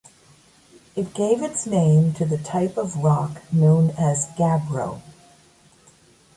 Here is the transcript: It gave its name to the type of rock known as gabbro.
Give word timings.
It 0.95 1.13
gave 1.13 1.43
its 1.43 1.67
name 1.67 2.13
to 2.13 2.25
the 2.25 2.39
type 2.39 2.75
of 2.75 3.03
rock 3.03 3.43
known 3.53 3.91
as 3.99 4.25
gabbro. 4.29 4.99